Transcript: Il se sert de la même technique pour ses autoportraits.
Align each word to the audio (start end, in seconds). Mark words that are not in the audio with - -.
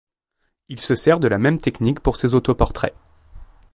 Il 0.69 0.79
se 0.79 0.95
sert 0.95 1.19
de 1.19 1.27
la 1.27 1.37
même 1.37 1.59
technique 1.59 1.99
pour 1.99 2.17
ses 2.17 2.33
autoportraits. 2.33 2.95